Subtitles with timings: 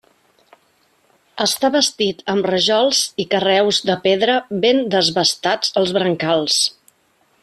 [1.45, 6.59] Està bastit amb rajols i carreus de pedra ben desbastats als brancals.